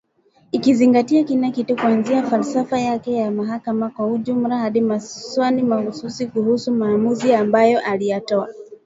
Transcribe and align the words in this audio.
Ikizingatia 0.51 1.23
kila 1.23 1.51
kitu 1.51 1.75
kuanzia 1.75 2.23
falsafa 2.23 2.79
yake 2.79 3.13
ya 3.13 3.31
mahakama 3.31 3.89
kwa 3.89 4.07
ujumla 4.07 4.57
hadi 4.57 4.81
maswali 4.81 5.61
mahususi 5.63 6.25
kuhusu 6.27 6.71
maamuzi 6.71 7.33
ambayo 7.33 7.79
aliyatoa. 7.79 8.49